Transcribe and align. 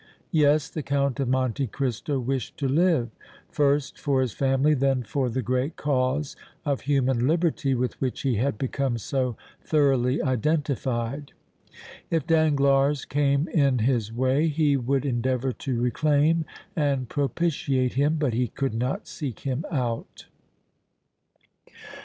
Yes, 0.31 0.67
the 0.67 0.81
Count 0.81 1.19
of 1.19 1.27
Monte 1.27 1.67
Cristo 1.67 2.19
wished 2.19 2.57
to 2.57 2.67
live, 2.67 3.09
first 3.51 3.99
for 3.99 4.21
his 4.21 4.31
family, 4.31 4.73
then 4.73 5.03
for 5.03 5.29
the 5.29 5.43
great 5.43 5.75
cause 5.75 6.35
of 6.65 6.81
human 6.81 7.27
liberty 7.27 7.75
with 7.75 8.01
which 8.01 8.21
he 8.21 8.37
had 8.37 8.57
become 8.57 8.97
so 8.97 9.37
thoroughly 9.63 10.19
identified. 10.19 11.33
If 12.09 12.25
Danglars 12.25 13.05
came 13.05 13.47
in 13.49 13.77
his 13.77 14.11
way 14.11 14.47
he 14.47 14.75
would 14.75 15.05
endeavor 15.05 15.51
to 15.53 15.79
reclaim 15.79 16.45
and 16.75 17.07
propitiate 17.07 17.93
him, 17.93 18.15
but 18.15 18.33
he 18.33 18.47
could 18.47 18.73
not 18.73 19.05
seek 19.07 19.41
him 19.41 19.65
out. 19.69 20.25